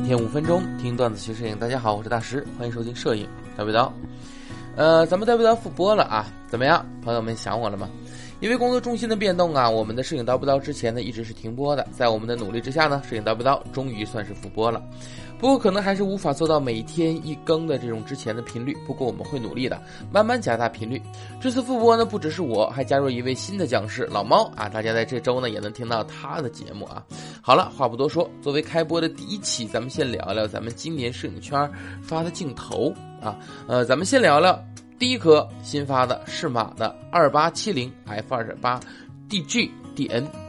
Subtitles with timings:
[0.00, 3.92] 每天五分钟听段子学摄影，大家好，我是大师，欢迎收听摄影大背刀。
[4.74, 7.86] 呃，咱们大背刀复播了啊，怎么样，朋友们想我了吗？
[8.40, 14.82] 因为工作重心的变动啊，我们的摄影刀不刀之前呢一直是停播的，在我们的努力之下呢，摄影刀不刀终于算是复播了。
[15.38, 19.80] 不过可能还是无法做到每天一更的这种之前的频率，不过我们会努力的，
[20.12, 21.00] 慢慢加大频率。
[21.40, 27.02] 这次复播呢，不只是我，还加入一位新的讲师老猫啊，大家在这周呢也能听到他的节目啊。
[27.40, 31.70] 好了，话不多说，作为开播的第一期，咱们先聊聊咱们今年摄影圈
[32.02, 34.62] 发的镜头啊，呃，咱们先聊聊
[35.00, 38.78] 第一颗新发的是马的二八七零 f 二点八
[39.30, 40.39] DGDN。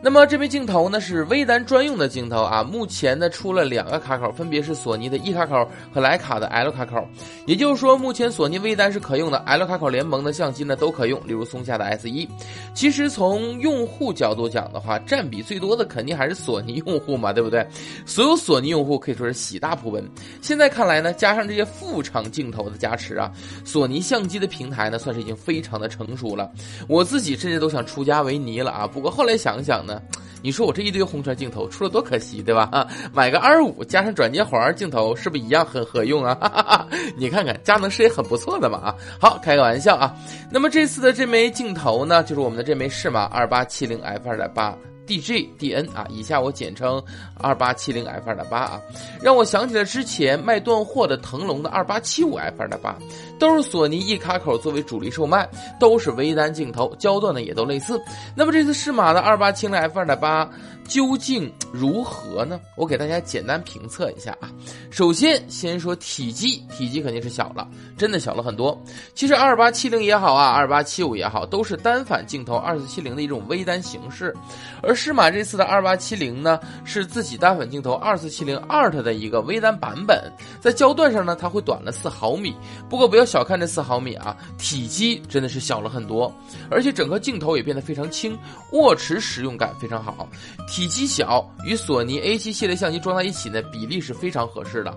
[0.00, 7.04] 那么这枚镜头呢是微单专用的镜头啊，目前呢出了两个卡口，分别是索尼的 E 卡口和徕卡的 L 卡口。
[7.46, 12.28] 也就是说，目前索尼微单是可用的，L 卡口联盟的相机呢都可用，例如松下的 S 一。
[12.74, 17.66] 其实从用户角度讲的话，占比最多的肯定还是索尼用户嘛，对不对？
[18.06, 20.08] 所有索尼用户可以说是喜大普奔。
[20.40, 23.32] 现在看来呢，加上这些副厂镜头的加持啊，
[23.64, 26.48] 索尼相机的平台呢算是已经非常的成熟了。
[26.86, 29.87] 我自己甚至都想出家为尼了啊，不过后来想想。
[29.88, 30.00] 呢，
[30.42, 32.68] 你说我这一堆红圈镜头出了多可惜，对吧？
[32.70, 36.86] 啊， 买个二五加上转接环镜头，是不是一样很合用啊？
[37.16, 38.94] 你看看佳能是也很不错的嘛啊！
[39.20, 40.14] 好，开个玩笑啊。
[40.50, 44.76] 那么这次的这枚镜头呢，就是我们的这枚适马二八七零 f 二点八。
[45.08, 47.02] DGDN 啊，以下我简称
[47.34, 48.80] 二八七零 f 二点八啊，
[49.22, 52.94] 让我想起了之前卖断货的腾龙的二八七五 f 二点八，
[53.38, 55.48] 都是索尼一卡口作为主力售卖，
[55.80, 57.98] 都是微单镜头，焦段呢也都类似。
[58.36, 60.48] 那么这次适马的二八七零 f 二点八。
[60.88, 62.58] 究竟如何呢？
[62.74, 64.50] 我给大家简单评测一下啊。
[64.90, 68.82] 首先，先说体积，体积肯定是小了，真的小了很多。
[69.14, 74.34] 其实二八七零也好啊，二八七五也好，都是单反镜头二四七零的一种微单形式。
[74.82, 80.20] 而适马这次的二八七零呢，是自己单反镜头二四七零 Art 的一个微单版本，
[80.60, 82.52] 在焦段上呢，它会短了四毫米。
[82.90, 86.34] 不过不要小看这四毫米啊，体积真的是小了很多，
[86.68, 88.36] 而且整个镜头也变得非常轻，
[88.72, 90.28] 握持使用感非常好。
[90.66, 94.92] 体积小，与索尼 A7 系列相机装在一起呢，比例是非常合适的。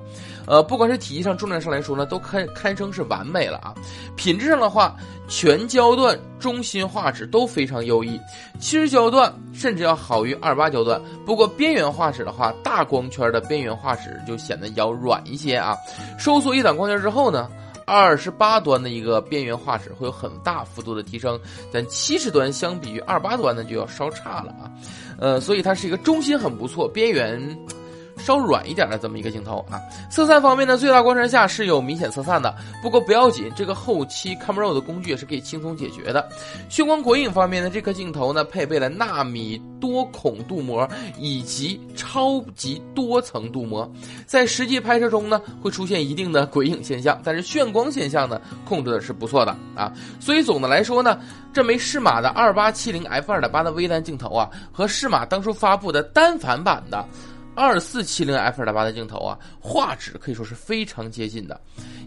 [0.48, 3.76] 呃，不管是体积上、重量上来说呢，都堪堪称是完美了啊。
[4.16, 4.96] 品质上的话，
[5.28, 8.20] 全焦段中心画质都非常优异，
[8.60, 11.02] 七十焦段甚至要好于二八焦段。
[11.26, 15.76] 不过边缘画质的话，大光圈的边缘画质就显得要软一些啊。
[16.18, 17.50] 收缩一档光圈之后呢？
[17.88, 21.38] 二十八端的一个边缘画质会有很大幅度的提升，
[21.74, 24.72] 但七十端相比于二八端呢就要稍差了啊，
[25.20, 27.58] 呃，所以它是一个中心很不错，边缘。
[28.22, 36.30] 稍软一点的这么一个镜头啊，色散方面呢，最大光圈下是有明显色散的，不过不要紧，这个后期 Camera Raw 的工具也是可以轻松解决的。
[36.70, 40.88] 眩光鬼影方面呢，这颗镜头呢配备了纳米多孔镀膜
[41.18, 43.92] 以及超级多层镀膜，
[44.26, 49.92] 在实际拍摄中呢会出现一定的鬼影现象，但是眩光现象呢控制的是不错的啊。
[50.20, 51.20] 所以总的来说呢，
[51.52, 57.04] 这枚适马的二八七零 f 二点八的微单镜头啊，和适马当初发布的单反版的。
[57.56, 61.60] 二四七零 f 二点八的镜头啊，画质可以说是非常接近的。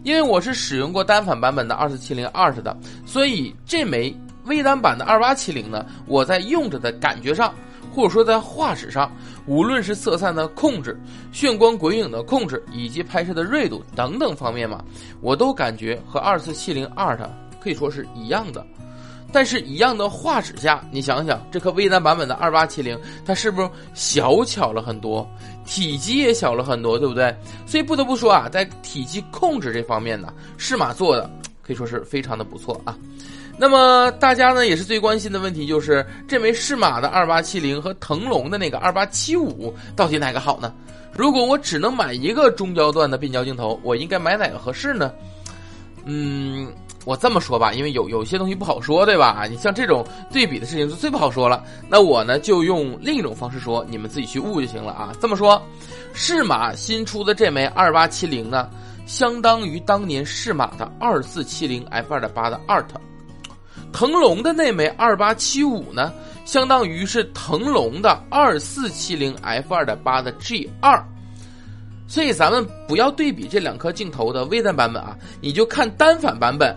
[0.03, 2.75] 因为我是使用过单反版本的二四七零二的，
[3.05, 7.53] 所以这枚微单版的二八七零呢，我在用着的感觉上，
[7.93, 9.11] 或者说在画质上，
[9.47, 10.99] 无论是色散的控制、
[11.33, 14.83] 眩光鬼影的控制，以及拍摄的锐度等等方面嘛，
[15.21, 18.65] 我都感觉和二四七零二的可以说是一样的。
[19.31, 25.29] 但是，一样的画质下，你想想，这颗微单版本的二八七零，它是不是小巧了很多，
[25.65, 27.35] 体积也小了很多，对不对？
[27.65, 31.29] 所以不得不说啊，在体积控制这方面呢，适马做的
[31.61, 32.97] 可以说是非常的不错啊。
[33.57, 40.73] 那么大家呢也是最关心的问题，就是这枚适马的二八七零和腾龙的那个二八七五到底哪个好呢？
[41.11, 45.11] 如果我只能买一个中焦段的变焦镜头，我应该买哪个合适呢？
[46.05, 46.71] 嗯。
[47.05, 49.45] 我这么说吧，因为有有些东西不好说，对吧？
[49.49, 51.63] 你像这种对比的事情就最不好说了。
[51.87, 55.13] 那我呢就用另一种方式说，你们自己去悟就行了啊。
[55.21, 55.61] 这么说，
[56.13, 58.67] 适马新出的这枚二八七零呢，
[59.05, 62.85] 相当于当年适马的二四七零 f 二点八的 art。
[63.93, 66.11] 腾龙的那枚二八七五呢，
[66.43, 71.01] 相当于是腾龙的二四七零 f 二点八的 G 二。
[72.07, 76.75] 所以咱们不要对比这两颗镜头的微单版本啊，你就看单反版本。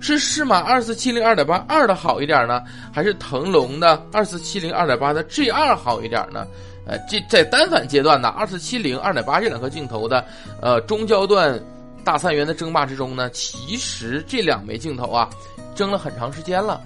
[0.00, 2.62] 是适马二四七零二点八二的好一点呢，
[2.92, 6.46] 还是腾龙的二四七零二点八的 G 二好一点呢？
[6.86, 10.24] 呃，这在单反阶段呢，二四七零二点八这两颗镜头的
[10.62, 11.60] 呃中焦段
[12.02, 15.28] 大三元的争霸之中呢，其实这两枚镜头啊，
[15.74, 16.80] 争了很长时间了。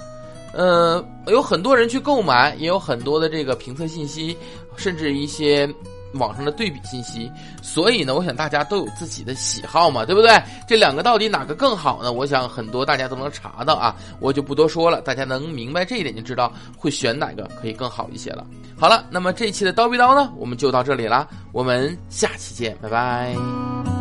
[0.53, 4.37] 呃，有很多人去购买，也有很多的这个评测信息，
[4.77, 5.73] 甚至一些
[6.15, 7.31] 网上的对比信息，
[7.63, 10.43] 所以呢，我想大家都有自己的喜好嘛，对不对？
[10.67, 12.13] 这两个到底哪个更好呢？
[12.13, 18.47] 我想很多大家都能查到啊，我就不多说了，大家能明白这一点就知道会选哪个可以更好一些了。
[18.79, 23.92] 好了，那么这一期的叨逼叨呢，我们就到这里了，我们下期见，拜拜。